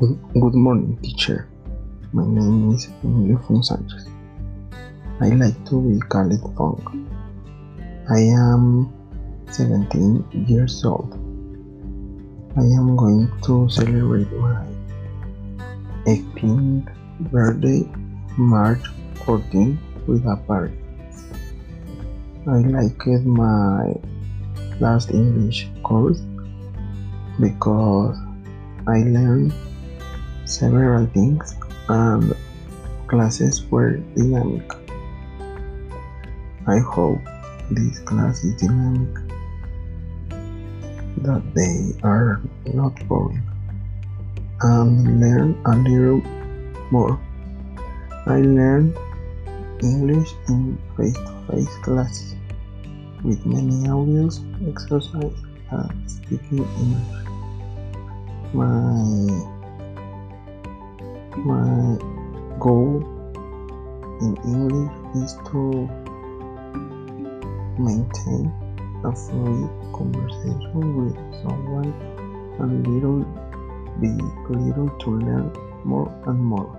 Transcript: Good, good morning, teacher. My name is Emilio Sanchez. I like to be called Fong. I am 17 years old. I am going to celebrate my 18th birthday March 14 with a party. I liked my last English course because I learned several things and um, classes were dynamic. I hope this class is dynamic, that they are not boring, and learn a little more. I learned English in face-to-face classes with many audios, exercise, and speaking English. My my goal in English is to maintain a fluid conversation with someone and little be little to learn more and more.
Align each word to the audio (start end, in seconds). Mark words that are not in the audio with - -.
Good, 0.00 0.16
good 0.32 0.54
morning, 0.54 0.96
teacher. 1.02 1.46
My 2.14 2.24
name 2.24 2.72
is 2.72 2.88
Emilio 3.04 3.60
Sanchez. 3.60 4.08
I 5.20 5.28
like 5.28 5.60
to 5.68 5.76
be 5.76 6.00
called 6.08 6.40
Fong. 6.56 6.80
I 8.08 8.24
am 8.32 8.88
17 9.52 10.24
years 10.48 10.82
old. 10.86 11.12
I 12.56 12.64
am 12.80 12.96
going 12.96 13.28
to 13.44 13.68
celebrate 13.68 14.32
my 14.40 14.64
18th 16.08 16.88
birthday 17.28 17.84
March 18.38 18.80
14 19.28 19.76
with 20.06 20.24
a 20.24 20.36
party. 20.48 20.80
I 22.48 22.64
liked 22.72 23.04
my 23.28 24.00
last 24.80 25.10
English 25.10 25.68
course 25.84 26.24
because 27.36 28.16
I 28.88 29.04
learned 29.04 29.52
several 30.50 31.06
things 31.06 31.54
and 31.88 32.32
um, 32.32 32.36
classes 33.06 33.62
were 33.70 33.98
dynamic. 34.18 34.66
I 36.66 36.78
hope 36.78 37.20
this 37.70 38.00
class 38.00 38.42
is 38.42 38.54
dynamic, 38.60 39.14
that 41.22 41.42
they 41.54 41.94
are 42.02 42.42
not 42.66 42.98
boring, 43.06 43.42
and 44.62 45.20
learn 45.20 45.54
a 45.66 45.76
little 45.76 46.20
more. 46.90 47.18
I 48.26 48.42
learned 48.42 48.98
English 49.82 50.34
in 50.48 50.76
face-to-face 50.96 51.76
classes 51.82 52.34
with 53.22 53.46
many 53.46 53.86
audios, 53.86 54.42
exercise, 54.68 55.38
and 55.70 56.10
speaking 56.10 56.66
English. 56.82 57.26
My 58.52 59.59
my 61.44 61.96
goal 62.58 63.00
in 64.20 64.36
English 64.44 64.92
is 65.24 65.32
to 65.50 65.88
maintain 67.78 68.52
a 69.04 69.12
fluid 69.12 69.70
conversation 69.92 70.84
with 70.96 71.16
someone 71.42 71.92
and 72.60 72.86
little 72.86 73.24
be 74.00 74.08
little 74.50 74.90
to 74.98 75.10
learn 75.10 75.50
more 75.84 76.12
and 76.26 76.38
more. 76.44 76.76